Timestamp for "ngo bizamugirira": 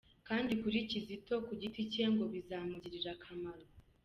2.13-3.09